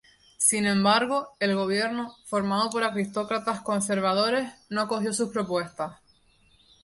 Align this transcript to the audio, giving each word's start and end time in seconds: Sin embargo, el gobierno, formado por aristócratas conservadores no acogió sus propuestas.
Sin 0.39 0.65
embargo, 0.65 1.35
el 1.39 1.53
gobierno, 1.55 2.15
formado 2.25 2.71
por 2.71 2.83
aristócratas 2.83 3.61
conservadores 3.61 4.51
no 4.67 4.81
acogió 4.81 5.13
sus 5.13 5.29
propuestas. 5.29 5.93